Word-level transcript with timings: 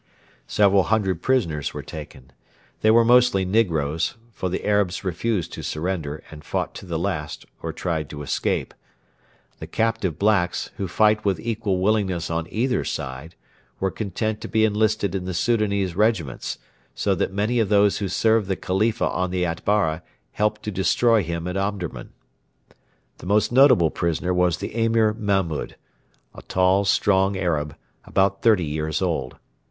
Several 0.47 0.81
hundred 0.85 1.21
prisoners 1.21 1.75
were 1.75 1.83
taken. 1.83 2.31
They 2.81 2.89
were 2.89 3.05
mostly 3.05 3.45
negroes 3.45 4.15
for 4.31 4.49
the 4.49 4.65
Arabs 4.65 5.03
refused 5.03 5.53
to 5.53 5.61
surrender, 5.61 6.23
and 6.31 6.43
fought 6.43 6.73
to 6.73 6.87
the 6.87 6.97
last 6.97 7.45
or 7.61 7.71
tried 7.71 8.09
to 8.09 8.23
escape. 8.23 8.73
The 9.59 9.67
captive 9.67 10.17
blacks, 10.17 10.71
who 10.77 10.87
fight 10.87 11.23
with 11.23 11.39
equal 11.39 11.79
willingness 11.79 12.31
on 12.31 12.47
either 12.51 12.83
side, 12.83 13.35
were 13.79 13.91
content 13.91 14.41
to 14.41 14.47
be 14.47 14.65
enlisted 14.65 15.13
in 15.13 15.25
the 15.25 15.35
Soudanese 15.35 15.95
regiments; 15.95 16.57
so 16.95 17.13
that 17.13 17.31
many 17.31 17.59
of 17.59 17.69
those 17.69 17.99
who 17.99 18.07
served 18.07 18.47
the 18.47 18.55
Khalifa 18.55 19.05
on 19.07 19.29
the 19.29 19.45
Atbara 19.45 20.01
helped 20.31 20.63
to 20.63 20.71
destroy 20.71 21.21
him 21.21 21.47
at 21.47 21.57
Omdurman. 21.57 22.09
The 23.19 23.27
most 23.27 23.51
notable 23.51 23.91
prisoner 23.91 24.33
was 24.33 24.57
the 24.57 24.75
Emir 24.83 25.13
Mahmud 25.13 25.75
a 26.33 26.41
tall, 26.41 26.85
strong 26.85 27.37
Arab, 27.37 27.75
about 28.03 28.41
thirty 28.41 28.65
years 28.65 28.99
old. 29.03 29.35